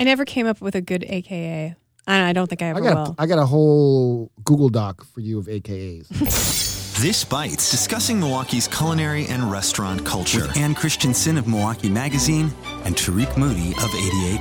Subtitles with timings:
[0.00, 1.76] I never came up with a good AKA.
[2.06, 3.14] And I don't think I ever I got will.
[3.18, 6.08] I got a whole Google Doc for you of AKAs.
[7.00, 10.42] This Bites, discussing Milwaukee's culinary and restaurant culture.
[10.42, 12.52] With Ann Christensen of Milwaukee Magazine
[12.84, 13.88] and Tariq Moody of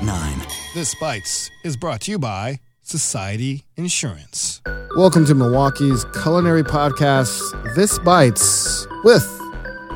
[0.01, 0.73] 88.9.
[0.73, 4.61] This Bites is brought to you by Society Insurance.
[4.97, 7.39] Welcome to Milwaukee's culinary podcast,
[7.75, 9.23] This Bites, with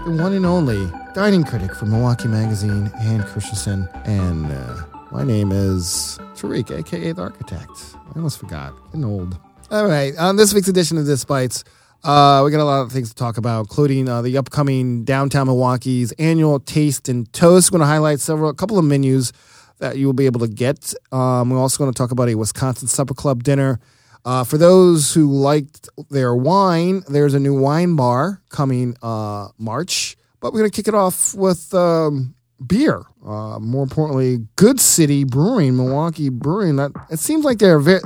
[0.05, 3.89] the one and only dining critic from Milwaukee Magazine, Ann Christensen.
[4.05, 4.83] And uh,
[5.13, 7.69] my name is Tariq, aka the architect.
[7.93, 8.73] I almost forgot.
[8.85, 9.39] Getting old.
[9.69, 10.17] All right.
[10.17, 11.63] On this week's edition of This Bites,
[12.03, 15.45] uh, we got a lot of things to talk about, including uh, the upcoming downtown
[15.45, 17.71] Milwaukee's annual Taste and Toast.
[17.71, 19.31] We're going to highlight several, a couple of menus
[19.77, 20.95] that you will be able to get.
[21.11, 23.79] Um, we're also going to talk about a Wisconsin Supper Club dinner.
[24.25, 30.17] Uh, for those who liked their wine, there's a new wine bar coming uh, March.
[30.39, 32.33] But we're going to kick it off with um,
[32.67, 33.03] beer.
[33.25, 36.75] Uh, more importantly, Good City Brewing, Milwaukee Brewing.
[36.77, 38.01] That it seems like they're very.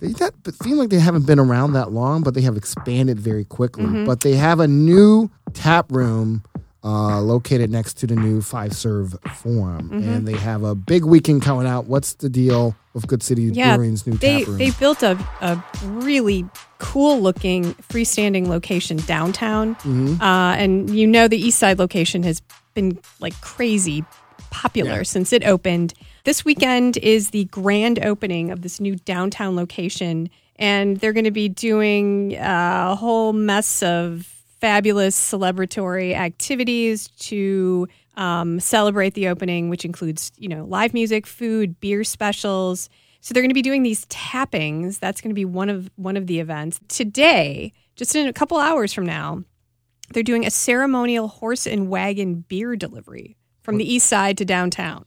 [0.00, 3.44] They that seem like they haven't been around that long, but they have expanded very
[3.44, 4.04] quickly.
[4.04, 6.42] But they have a new tap room
[6.82, 11.68] uh, located next to the new Fiserv Forum, and they have a big weekend coming
[11.68, 11.86] out.
[11.86, 14.58] What's the deal with Good City yeah, Brewing's new they tap room?
[14.58, 16.44] they built a, a really
[16.78, 20.20] cool looking freestanding location downtown, Mm-hmm.
[20.20, 22.42] uh, and you know the East Side location has
[22.74, 24.04] been like crazy
[24.50, 25.02] popular Yeah.
[25.02, 25.94] since it opened.
[26.24, 31.30] This weekend is the grand opening of this new downtown location, and they're going to
[31.30, 34.26] be doing a whole mess of
[34.60, 41.80] fabulous celebratory activities to um, celebrate the opening, which includes you know live music, food,
[41.80, 42.88] beer specials.
[43.20, 44.98] So they're going to be doing these tappings.
[44.98, 47.72] That's going to be one of one of the events today.
[47.96, 49.44] Just in a couple hours from now,
[50.14, 55.04] they're doing a ceremonial horse and wagon beer delivery from the east side to downtown.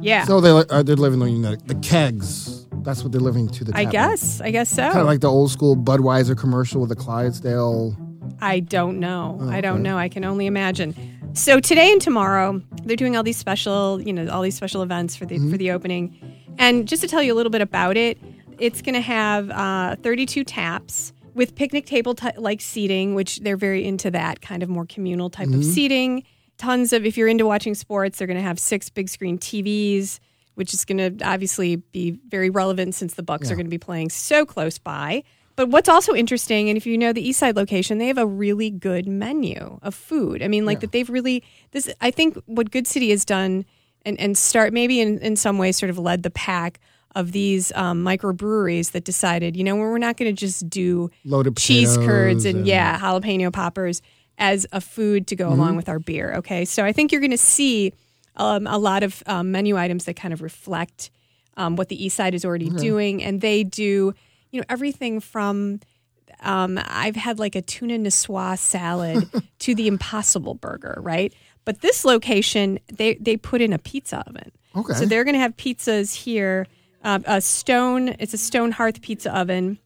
[0.00, 2.66] Yeah, so they are they're delivering the, the kegs.
[2.82, 3.76] That's what they're delivering to the.
[3.76, 4.40] I guess.
[4.40, 4.82] I guess so.
[4.88, 7.96] Kind of like the old school Budweiser commercial with the Clydesdale.
[8.40, 9.38] I don't know.
[9.40, 9.98] Oh, I don't know.
[9.98, 10.94] I can only imagine.
[11.34, 15.14] So today and tomorrow, they're doing all these special, you know, all these special events
[15.14, 15.50] for the Mm-hmm.
[15.50, 16.18] for the opening.
[16.58, 18.18] And just to tell you a little bit about it,
[18.58, 23.56] it's going to have uh, 32 taps with picnic table ty like seating, which they're
[23.56, 25.60] very into that kind of more communal type Mm-hmm.
[25.60, 26.24] of seating.
[26.58, 30.20] Tons of, if you're into watching sports, they're going to have six big screen TVs,
[30.56, 33.78] which is going to obviously be very relevant since the Bucks are going to be
[33.78, 35.22] playing so close by.
[35.56, 38.26] But what's also interesting, and if you know the East Side location, they have a
[38.26, 40.42] really good menu of food.
[40.42, 41.42] I mean, like that they've really
[41.72, 41.92] this.
[42.00, 43.64] I think what Good City has done,
[44.06, 46.78] and and start maybe in in some ways sort of led the pack
[47.14, 51.56] of these um, microbreweries that decided, you know, we're not going to just do Loaded
[51.56, 54.00] cheese curds and, and- yeah, jalapeno poppers
[54.38, 55.60] as a food to go Mm-hmm.
[55.60, 56.34] along with our beer.
[56.36, 57.92] Okay, so I think you're going to see
[58.36, 61.10] um, a lot of um, menu items that kind of reflect
[61.56, 64.14] um, what the East Side is already doing, and they do,
[64.50, 65.80] you know, everything from.
[66.42, 69.28] Um, I've had like a tuna niçoise salad
[69.58, 71.34] to the Impossible Burger, right?
[71.66, 74.50] But this location, they they put in a pizza oven.
[74.74, 74.94] Okay.
[74.94, 76.66] So they're going to have pizzas here.
[77.02, 79.78] Uh, a stone, it's a stone hearth pizza oven,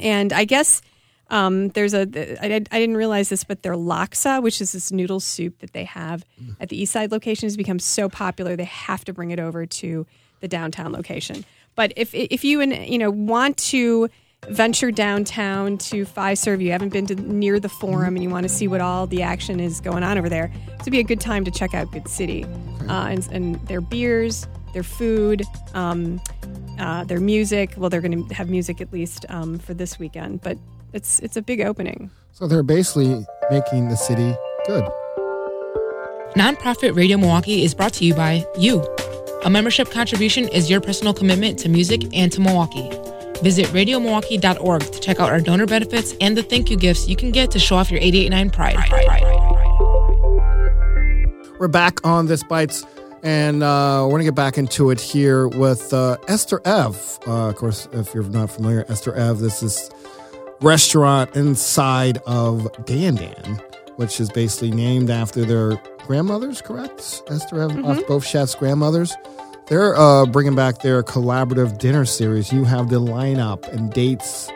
[0.00, 0.80] and I guess
[1.28, 2.02] um, there's a.
[2.42, 5.84] I, I didn't realize this, but their laksa, which is this noodle soup that they
[5.84, 6.24] have
[6.60, 9.66] at the East Side location, has become so popular they have to bring it over
[9.66, 10.06] to
[10.40, 11.44] the downtown location.
[11.74, 14.08] But if if you and you know want to
[14.48, 18.48] venture downtown to Fiserv, you haven't been to near the Forum, and you want to
[18.48, 20.52] see what all the action is going on over there,
[20.84, 22.44] would be a good time to check out Good City
[22.88, 25.42] uh, and, and their beers, their food.
[25.74, 26.20] Um,
[26.78, 27.74] uh, their music.
[27.76, 30.58] Well, they're going to have music at least um, for this weekend, but
[30.92, 32.10] it's it's a big opening.
[32.32, 34.34] So they're basically making the city
[34.66, 34.84] good.
[36.34, 38.82] Nonprofit Radio Milwaukee is brought to you by you.
[39.44, 42.90] A membership contribution is your personal commitment to music and to Milwaukee.
[43.42, 47.32] Visit radiomilwaukee.org to check out our donor benefits and the thank you gifts you can
[47.32, 48.78] get to show off your 889 pride.
[51.58, 52.86] We're back on this bites,
[53.22, 57.26] and uh, we're gonna get back into it here with uh, EsterEv.
[57.26, 59.90] Uh, of course, if you're not familiar, EsterEv, this is
[60.60, 63.60] restaurant inside of Dandan, Dan,
[63.96, 65.76] which is basically named after their
[66.06, 66.60] grandmothers.
[66.60, 69.14] Correct, EsterEv, off both chefs' grandmothers.
[69.66, 72.52] They're uh, bringing back their collaborative dinner series.
[72.52, 74.50] You have the lineup and dates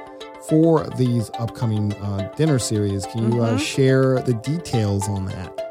[0.48, 3.06] for these upcoming uh, dinner series.
[3.06, 5.65] Can you uh, share the details on that?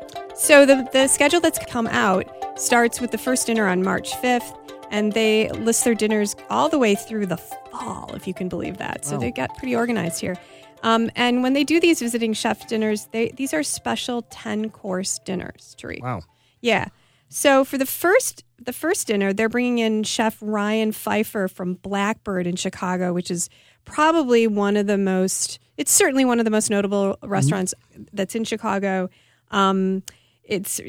[0.45, 4.55] So the the schedule that's come out starts with the first dinner on March 5th,
[4.91, 8.77] and they list their dinners all the way through the fall, if you can believe
[8.77, 9.05] that.
[9.05, 10.37] So they got pretty organized here.
[10.83, 15.17] Um, and when they do these visiting chef dinners, they these are special ten course
[15.25, 16.03] dinners, Tariq.
[16.03, 16.21] Wow.
[16.61, 16.89] Yeah.
[17.27, 22.45] So for the first the first dinner, they're bringing in Chef Ryan Pfeiffer from Blackbird
[22.45, 23.49] in Chicago, which is
[23.83, 25.57] probably one of the most.
[25.75, 27.73] It's certainly one of the most notable restaurants
[28.13, 29.09] that's in Chicago.
[29.49, 30.03] Um,
[30.45, 30.79] it's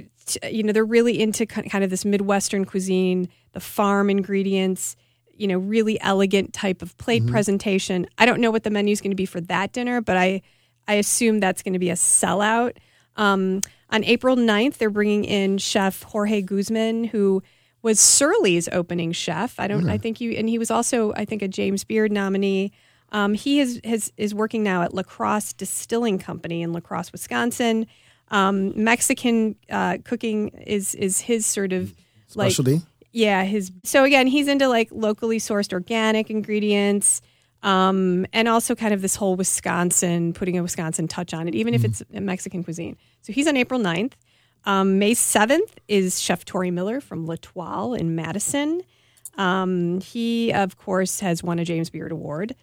[0.49, 4.97] you know they're really into kind of this midwestern cuisine, the farm ingredients.
[5.39, 8.07] You know, really elegant type of plate presentation.
[8.17, 10.41] I don't know what the menu is going to be for that dinner, but I
[10.89, 12.77] I assume that's going to be a sellout.
[13.17, 17.43] Um, on April 9th, they're bringing in chef Jorge Guzman, who
[17.83, 19.61] was Surly's opening chef.
[19.61, 22.73] I don't, I think you, and he was also, I think, a James Beard nominee.
[23.13, 27.13] Um, he is, has, is working now at La Crosse Distilling Company in La Crosse,
[27.13, 27.87] Wisconsin.
[28.29, 31.95] Um, Mexican uh, cooking is is his sort of
[32.35, 32.83] like Specialty.
[33.13, 37.23] yeah, his so again, he's into like locally sourced organic ingredients.
[37.63, 41.75] Um, and also kind of this whole Wisconsin, putting a Wisconsin touch on it, even
[41.75, 42.97] if it's a Mexican cuisine.
[43.23, 44.13] So he's on April 9th.
[44.67, 48.83] Um, May 7th is Chef Tory Miller from L'Etoile in Madison.
[49.37, 52.55] Um, he, of course, has won a James Beard Award.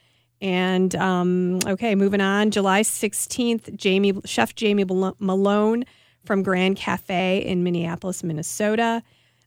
[0.44, 2.52] And um, okay, moving on.
[2.52, 5.86] July 16th, Jamie Chef Jamie Malone
[6.26, 9.02] from Grand Cafe in Minneapolis, Minnesota.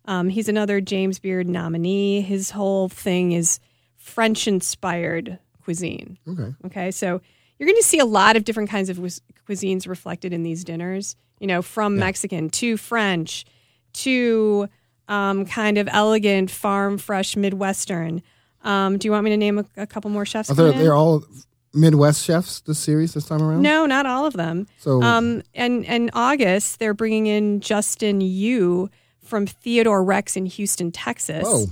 [0.06, 2.22] Um, he's another James Beard nominee.
[2.22, 3.60] His whole thing is
[3.98, 6.16] French inspired cuisine.
[6.26, 6.54] Okay.
[6.64, 7.20] Okay, so
[7.58, 11.14] you're going to see a lot of different kinds of cuisines reflected in these dinners.
[11.40, 13.44] You know, from Mexican to French
[13.92, 14.68] to
[15.08, 18.22] um, kind of elegant farm fresh Midwestern.
[18.66, 20.50] Um, do you want me to name a, a couple more chefs?
[20.50, 21.24] Are they, they're all
[21.72, 23.62] Midwest chefs this series this time around?
[23.62, 24.66] No, not all of them.
[24.78, 28.90] So- um, and and August they're bringing in Justin Yu
[29.22, 31.44] from Theodore Rex in Houston, Texas.
[31.44, 31.66] Whoa.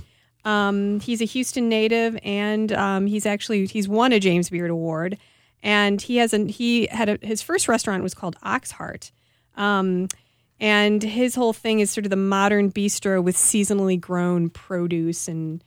[0.49, 5.17] Um, he's a Houston native, and um, he's actually he's won a James Beard Award,
[5.63, 9.11] and he has an he had a, his first restaurant was called Oxheart,
[9.57, 10.07] um,
[10.59, 15.63] and his whole thing is sort of the modern bistro with seasonally grown produce and.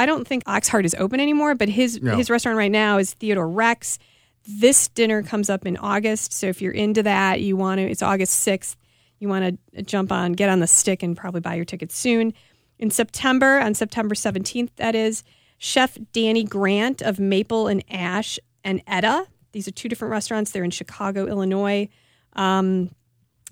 [0.00, 2.16] I don't think Oxheart is open anymore, but his No.
[2.16, 3.98] his restaurant right now is Theodore Rex.
[4.48, 7.84] This dinner comes up in August, so if you're into that, you want to.
[7.84, 8.76] It's August sixth.
[9.18, 12.32] You want to jump on, get on the stick, and probably buy your tickets soon.
[12.78, 15.22] In September, on September seventeenth, that is
[15.58, 19.26] Chef Danny Grant of Maple and Ash and Etta.
[19.52, 20.50] These are two different restaurants.
[20.52, 21.88] They're in Chicago, Illinois.
[22.32, 22.90] Um,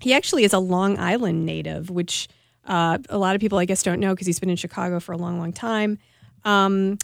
[0.01, 2.27] he actually is a Long Island native, which
[2.65, 5.11] uh, a lot of people, I guess, don't know because he's been in Chicago for
[5.11, 5.99] a long, long time.
[6.45, 6.97] Um,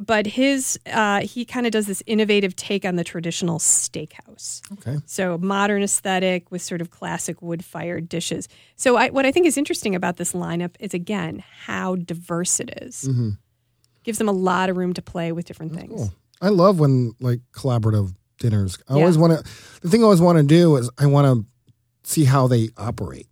[0.00, 4.60] but his uh, he kind of does this innovative take on the traditional steakhouse.
[4.72, 4.96] Okay.
[5.06, 8.48] So modern aesthetic with sort of classic wood fired dishes.
[8.76, 12.70] So I, what I think is interesting about this lineup is again how diverse it
[12.82, 13.08] is.
[14.02, 15.92] Gives them a lot of room to play with different things.
[15.94, 16.12] Cool.
[16.40, 18.78] I love when like collaborative dinners.
[18.88, 19.00] I Yeah.
[19.02, 19.44] always want to.
[19.82, 23.28] The thing I always want to do is I want to see how they operate.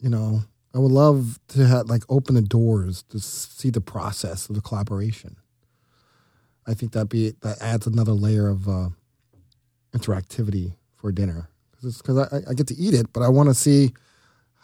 [0.00, 0.42] You know,
[0.76, 4.60] I would love to have, like open the doors to see the process of the
[4.60, 5.36] collaboration.
[6.66, 8.90] I think that be that adds another layer of uh,
[9.94, 11.48] interactivity for dinner
[11.80, 13.94] because I, I get to eat it, but I want to see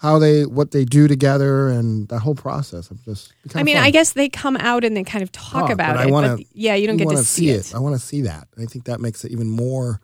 [0.01, 2.91] how they what they do together and that whole process.
[2.91, 3.33] I'm just.
[3.55, 3.85] I mean, fun.
[3.85, 6.11] I guess they come out and they kind of talk Talk, about but I it,
[6.11, 7.75] wanna- but yeah, you don't get wanna to see it.
[7.75, 8.49] I want to see that.
[8.61, 10.01] I think that makes it even more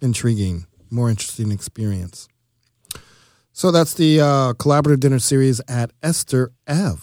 [0.00, 2.28] intriguing, more interesting experience.
[3.60, 7.02] So that's the uh, collaborative dinner series at Esther Ave,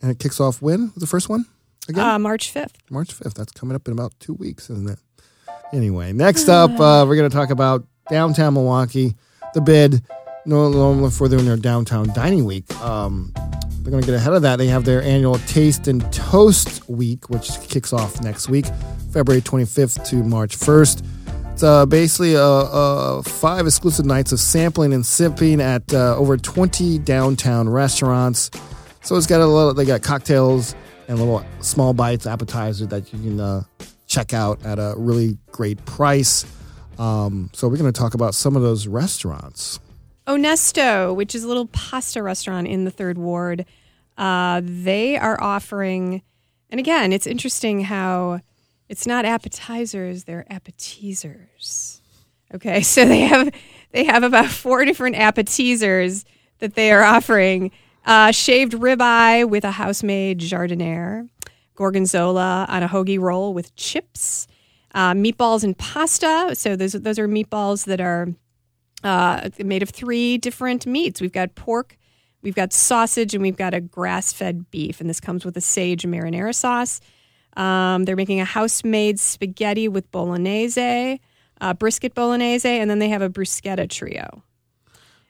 [0.00, 1.46] and it kicks off when the first one
[1.88, 2.76] again Uh, March fifth.
[2.88, 3.34] March fifth.
[3.34, 5.00] That's coming up in about two weeks, isn't it?
[5.72, 9.16] Anyway, next up, uh, we're going to talk about downtown Milwaukee,
[9.52, 10.00] the bid.
[10.44, 12.72] No longer for their downtown dining week.
[12.76, 14.58] Um, they're going to get ahead of that.
[14.58, 18.66] They have their annual Taste and Toast Week, which kicks off next week,
[19.12, 21.04] February 25th to March 1st.
[21.56, 26.36] It's uh, basically uh, uh, five exclusive nights of sampling and sipping at uh, over
[26.36, 28.50] 20 downtown restaurants.
[29.00, 30.74] So it's got a little, they got cocktails
[31.08, 33.64] and little small bites, appetizers that you can
[34.06, 36.44] check out at a really great price.
[36.98, 39.80] Um, so we're going to talk about some of those restaurants.
[40.26, 43.64] Onesto, which is a little pasta restaurant in the third ward,
[44.18, 46.20] uh, they are offering,
[46.68, 48.42] and again, it's interesting how
[48.88, 52.00] it's not appetizers; they're appetizers.
[52.54, 53.50] Okay, so they have
[53.92, 56.24] they have about four different appetizers
[56.58, 57.70] that they are offering:
[58.04, 60.40] uh, shaved ribeye with a house-made
[61.74, 64.48] gorgonzola on a hoagie roll with chips,
[64.94, 66.54] uh, meatballs and pasta.
[66.54, 68.28] So those those are meatballs that are
[69.04, 71.20] uh, made of three different meats.
[71.20, 71.96] We've got pork,
[72.42, 75.00] we've got sausage, and we've got a grass fed beef.
[75.00, 77.00] And this comes with a sage marinara sauce.
[77.56, 81.20] Um, they're making a house made spaghetti with bolognese,
[81.60, 84.42] uh, brisket bolognese, and then they have a bruschetta trio.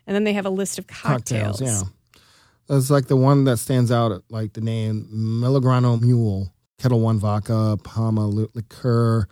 [0.06, 1.60] And then they have a list of cocktails.
[1.60, 1.82] yeah.
[2.68, 7.78] It's like the one that stands out, like the name Melograno Mule, Ketel One Vodka,
[7.84, 9.28] Pama Liqueur,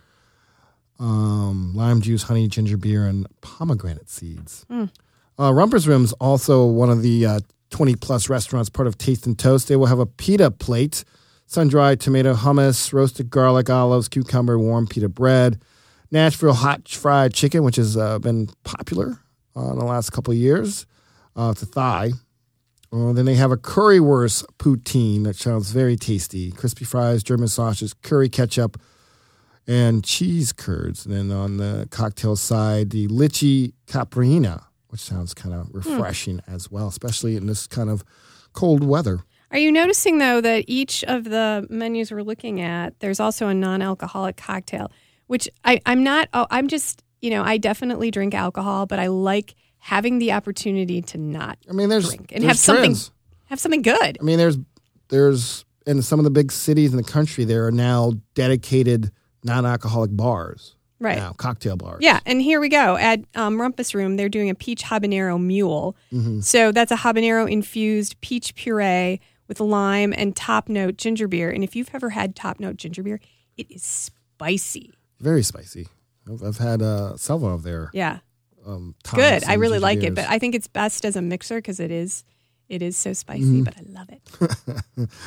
[0.99, 4.65] um, lime juice, honey, ginger beer, and pomegranate seeds.
[4.69, 4.87] Uh,
[5.51, 7.39] Rumpus Room's also one of the uh,
[7.71, 9.67] 20 plus restaurants, part of Taste and Toast.
[9.67, 11.03] They will have a pita plate,
[11.45, 15.61] sun dried tomato hummus, roasted garlic, olives, cucumber, warm pita bread,
[16.11, 19.19] Nashville hot fried chicken, which has uh, been popular
[19.55, 20.85] uh, in the last couple of years.
[21.35, 22.11] Uh, it's a thigh.
[22.93, 26.51] Uh, then they have a currywurst poutine that sounds very tasty.
[26.51, 28.79] Crispy fries, German sausages, curry ketchup,
[29.67, 31.05] and cheese curds.
[31.05, 36.71] And then on the cocktail side, the lychee caipirinha, which sounds kind of refreshing as
[36.71, 38.03] well, especially in this kind of
[38.53, 39.19] cold weather.
[39.55, 43.53] Are you noticing though that each of the menus we're looking at, there's also a
[43.53, 44.91] non-alcoholic cocktail,
[45.27, 46.27] which I, I'm not.
[46.33, 51.01] Oh, I'm just you know I definitely drink alcohol, but I like having the opportunity
[51.03, 53.11] to not I mean, there's drink and there's have something trends.
[53.45, 54.17] have something good.
[54.19, 54.57] I mean, there's
[55.07, 59.09] there's in some of the big cities in the country there are now dedicated
[59.45, 61.17] non-alcoholic bars, Right.
[61.17, 61.99] Now cocktail bars.
[62.01, 64.15] Yeah, and here we go at um, Rumpus Room.
[64.15, 65.95] They're doing a peach habanero mule.
[66.11, 66.39] Mm-hmm.
[66.39, 71.49] So that's a habanero infused peach puree with lime and top note ginger beer.
[71.49, 73.19] And if you've ever had top note ginger beer,
[73.57, 74.93] it is spicy.
[75.19, 75.87] very spicy.
[76.29, 78.19] I've, I've had uh, several of their Yeah,
[78.65, 79.43] um, good.
[79.43, 82.23] I really like it, but I think it's best as a mixer because it is
[82.69, 83.43] it is so spicy.
[83.43, 83.63] Mm-hmm.
[83.63, 85.09] But I love it.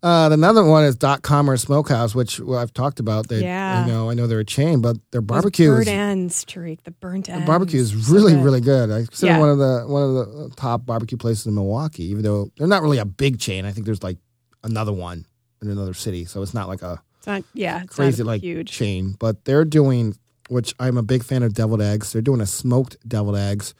[0.00, 3.26] Uh, another one is Dot Commerce Smokehouse, which well, I've talked about.
[3.26, 3.84] They, Yeah.
[3.84, 6.84] you know, I know they're a chain, but their barbecue burnt ends, Tariq.
[6.84, 7.40] The burnt ends.
[7.40, 8.44] their barbecue is So really, good.
[8.44, 8.92] really good.
[8.92, 9.38] I consider Yeah.
[9.40, 12.82] one of the one of the top barbecue places in Milwaukee, even though they're not
[12.82, 13.64] really a big chain.
[13.64, 14.18] I think there's like
[14.62, 15.26] another one
[15.62, 17.42] in another city, so it's not like a It's not.
[17.52, 18.70] Yeah, it's crazy not like huge.
[18.70, 19.16] chain.
[19.18, 20.14] But they're doing,
[20.48, 22.12] which I'm a big fan of deviled eggs.
[22.12, 23.74] They're doing a smoked deviled eggs.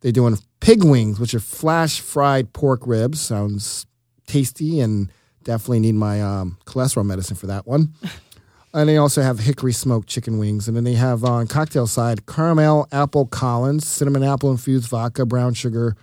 [0.00, 3.20] They're doing pig wings, which are flash fried pork ribs.
[3.20, 3.86] Sounds
[4.26, 5.10] tasty and
[5.44, 7.94] definitely need my um, cholesterol medicine for that one.
[8.74, 10.68] and they also have hickory smoked chicken wings.
[10.68, 15.54] And then they have on cocktail side caramel apple Collins, cinnamon apple infused vodka, brown
[15.54, 15.96] sugar.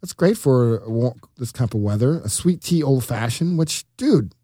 [0.00, 2.20] That's great for this type of weather.
[2.20, 4.34] A sweet tea old fashioned, which, dude,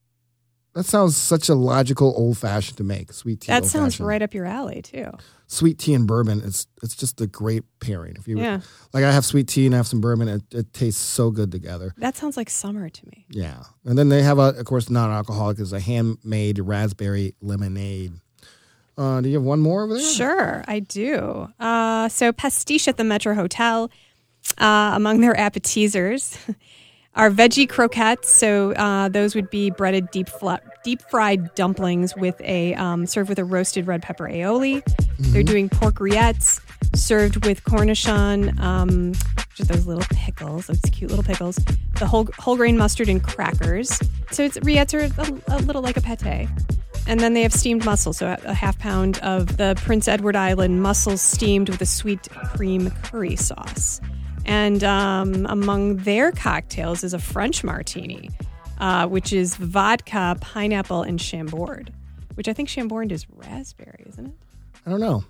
[0.75, 3.13] that sounds such a logical old fashioned to make.
[3.13, 3.49] Sweet tea.
[3.49, 4.07] That sounds old-fashioned.
[4.09, 5.11] right up your alley too.
[5.47, 6.41] Sweet tea and bourbon.
[6.45, 8.17] It's it's just a great pairing.
[8.19, 8.61] If you Yeah.
[8.95, 10.29] like, I have sweet tea and I have some bourbon.
[10.29, 11.93] It, it tastes so good together.
[11.99, 13.27] That sounds like summer to me.
[13.29, 18.13] Yeah, and then they have a, of course, non-alcoholic is a handmade raspberry lemonade.
[18.97, 20.03] Uh, do you have one more over there?
[20.03, 21.49] Sure, I do.
[21.61, 23.91] Uh, so, pastiche at the Metro Hotel.
[24.59, 26.37] Uh, among their appetizers
[27.15, 28.31] are veggie croquettes.
[28.31, 30.29] So, uh, those would be breaded deep
[30.85, 34.83] deep fried dumplings with a um, served with a roasted red pepper aioli.
[35.19, 36.61] They're doing pork rillettes
[36.95, 39.13] served with cornichon, um,
[39.61, 41.57] are those little pickles, those cute little pickles.
[41.99, 44.01] The whole whole grain mustard and crackers.
[44.31, 46.49] So, it's rillettes are a, a little like a pate.
[47.07, 50.83] And then they have steamed mussels, so a half pound of the Prince Edward Island
[50.83, 54.01] mussels steamed with a sweet cream curry sauce.
[54.45, 58.31] And um, among their cocktails is a French martini,
[58.79, 61.93] uh, which is vodka, pineapple, and chambord,
[62.35, 64.33] which I think chambord is raspberry, isn't it?
[64.87, 65.25] I don't know.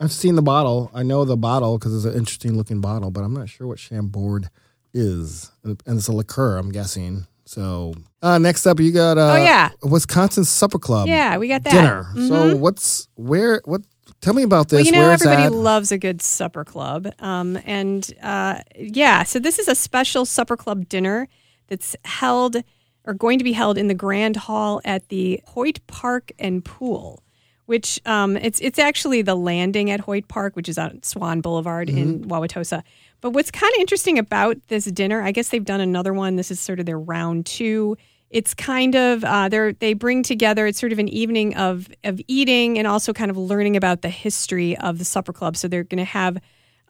[0.00, 0.90] I've seen the bottle.
[0.94, 3.78] I know the bottle because it's an interesting looking bottle, but I'm not sure what
[3.80, 4.48] Chambord
[4.94, 5.50] is.
[5.64, 7.26] And it's a liqueur, I'm guessing.
[7.44, 9.70] So uh, next up, you got uh, Oh, yeah.
[9.82, 11.08] Wisconsin Supper Club.
[11.08, 11.72] Yeah, we got that.
[11.72, 12.06] dinner.
[12.14, 12.28] Mhm.
[12.28, 13.60] So what's where?
[13.64, 13.82] What?
[14.20, 14.78] Tell me about this.
[14.78, 15.52] Well, you know, Where everybody at?
[15.52, 17.12] loves a good supper club.
[17.20, 21.28] Um, and uh, yeah, so this is a special supper club dinner
[21.68, 22.56] that's held
[23.04, 27.22] or going to be held in the Grand Hall at the Hoyt Park and Pool.
[27.66, 31.90] Which um, it's it's actually the landing at Hoyt Park, which is on Swan Boulevard
[31.90, 32.82] in Wauwatosa.
[33.20, 36.36] But what's kind of interesting about this dinner, I guess they've done another one.
[36.36, 37.98] This is sort of their round two
[38.30, 42.20] it's kind of uh, they they bring together it's sort of an evening of of
[42.28, 45.56] eating and also kind of learning about the history of the supper club.
[45.56, 46.38] So they're going to have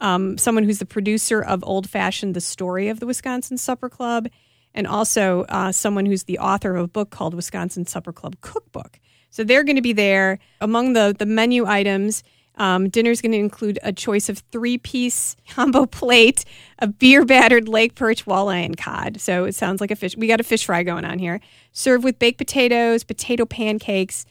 [0.01, 4.29] um, someone who's the producer of old fashioned the story of the wisconsin supper club
[4.75, 9.01] and also uh, someone who's the author of a book called wisconsin supper club cookbook.
[9.31, 10.39] So they're going to be there.
[10.61, 12.23] Among the the menu items
[12.59, 16.45] um, dinner's going to include a choice of three piece combo plate
[16.81, 19.21] a beer battered lake perch, walleye, and cod.
[19.21, 20.17] So it sounds like a fish.
[20.17, 21.41] We got a fish fry going on here.
[21.73, 24.27] Served with baked potatoes, potato pancakes,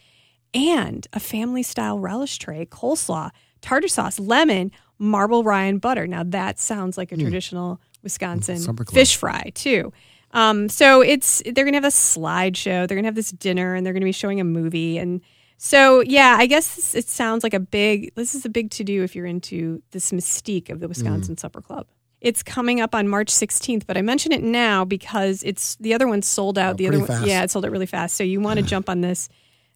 [0.53, 3.31] and a family style relish tray, coleslaw,
[3.61, 6.07] tartar sauce, lemon, marble rye, and butter.
[6.07, 8.57] Now that sounds like a traditional Wisconsin
[8.93, 9.91] fish fry, too.
[10.31, 12.87] Um, so it's they're gonna have a slideshow.
[12.87, 14.97] They're gonna have this dinner, and they're gonna be showing a movie.
[14.97, 15.21] And
[15.57, 18.13] so yeah, I guess this, it sounds like a big.
[18.15, 21.61] This is a big to do if you're into this mystique of the Wisconsin Supper
[21.61, 21.87] Club.
[22.21, 26.07] It's coming up on March 16th, but I mention it now because it's the other
[26.07, 26.73] one's sold out.
[26.73, 27.25] Oh, the other one, fast.
[27.25, 28.15] yeah, it sold out really fast.
[28.15, 29.29] So you want to jump on this,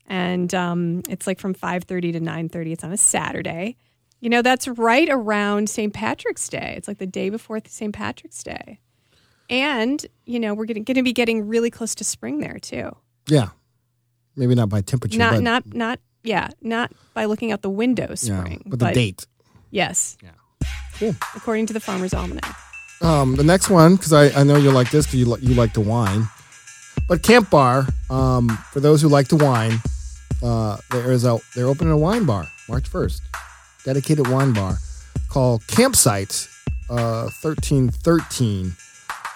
[0.07, 2.71] and um, it's like from 5:30 to 9:30.
[2.73, 3.75] It's on a Saturday.
[4.19, 5.91] You know, that's right around St.
[5.91, 6.75] Patrick's Day.
[6.77, 7.91] It's like the day before St.
[7.91, 8.79] Patrick's Day,
[9.49, 12.95] and you know we're going to be getting really close to spring there too.
[13.27, 13.49] Yeah.
[14.35, 18.13] Maybe not by temperature, Not but not not yeah, not by looking out the window
[18.21, 19.25] yeah, but the date.
[19.71, 20.17] Yes.
[20.21, 20.31] Yeah.
[20.95, 21.15] Cool.
[21.35, 22.55] According to the Farmer's Almanac.
[23.01, 25.55] Um, the next one, because I, I know you like this because you, li- you
[25.55, 26.27] like the wine.
[27.07, 29.79] But Camp Bar, um, for those who like the wine,
[30.43, 33.21] uh, there is a they're opening a wine bar March first,
[33.83, 34.77] dedicated wine bar
[35.29, 36.47] called Campsite
[36.89, 38.73] uh, thirteen thirteen.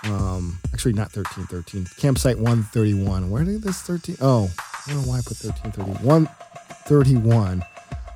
[0.03, 1.85] Um, actually, not thirteen thirteen.
[1.97, 3.31] Campsite one thirty one.
[3.31, 4.17] Where did this thirteen?
[4.21, 4.51] Oh,
[4.87, 6.29] I don't know why I put thirteen thirty one.
[6.85, 7.63] Thirty one.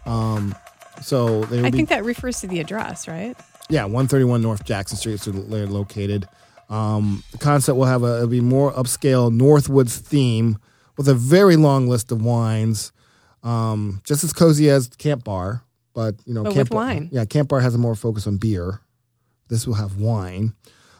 [0.05, 0.55] Um,
[1.01, 3.35] so they I be think that refers to the address, right?
[3.69, 6.27] yeah, 131 North Jackson Street, so they're located.
[6.69, 10.57] Um, the concept will have a it'll be more upscale Northwoods theme
[10.97, 12.91] with a very long list of wines,
[13.43, 17.09] um, just as cozy as Camp Bar, but you know, But Camp with wine.
[17.11, 18.81] Yeah, Camp Bar has a more focus on beer.
[19.47, 20.53] This will have wine,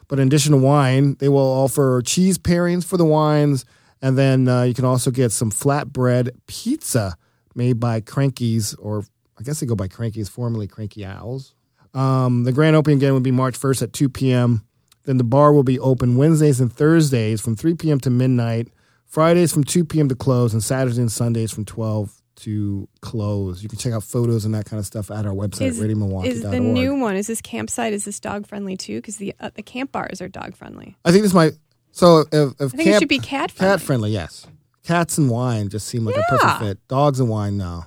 [0.08, 3.66] but in addition to wine, they will offer cheese pairings for the wines,
[4.02, 7.16] and then uh, you can also get some flatbread pizza
[7.56, 9.04] made by Crankies, or
[9.38, 11.56] I guess they go by Crankies, formerly Cranky Al's.
[11.94, 14.64] Um, the grand opening again would be March 1st at 2 p.m.
[15.06, 18.00] Then the bar will be open Wednesdays and Thursdays from 3 p.m.
[18.02, 18.68] to midnight,
[19.06, 20.08] Fridays from 2 p.m.
[20.10, 23.64] to close, and Saturdays and Sundays from 12 to close.
[23.64, 26.26] You can check out photos and that kind of stuff at our website, Is, radiomilwaukee.org.
[26.26, 28.98] is the new one, is this campsite, is this dog friendly too?
[28.98, 30.96] Because the, uh, the camp bars are dog friendly.
[31.04, 31.54] I think this might.
[31.92, 33.74] So if, if I think camp, it should be cat friendly.
[33.74, 34.48] cat friendly, yes.
[34.84, 36.88] Cats and wine just seem like a perfect fit.
[36.88, 37.86] Dogs and wine, no.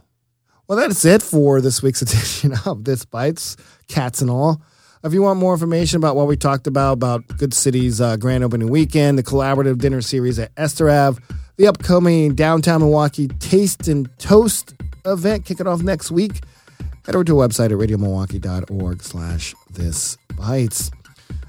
[0.68, 3.56] Well, that's it for this week's edition of This Bites,
[3.88, 4.62] Cats and All.
[5.04, 8.44] If you want more information about what we talked about, about Good City's uh, grand
[8.44, 11.18] opening weekend, the collaborative dinner series at EsterEv,
[11.56, 16.40] the upcoming downtown Milwaukee Taste and Toast event kicking off next week,
[17.04, 20.93] head over to our website at radiomilwaukee.org slash This Bites.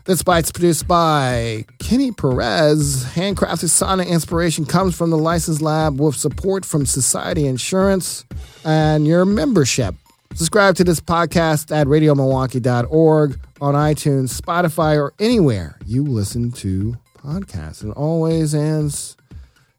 [0.06, 3.06] This Bite's produced by Kenny Perez.
[3.14, 8.26] Handcrafted sonic inspiration comes from the License Lab with support from Society Insurance
[8.66, 9.96] and your membership.
[10.34, 17.82] Subscribe to this podcast at radiomilwaukee.org on iTunes, Spotify, or anywhere you listen to podcasts.
[17.82, 18.94] And always, and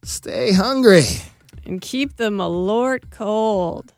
[0.01, 1.05] stay hungry.
[1.67, 3.93] And keep the malort cold.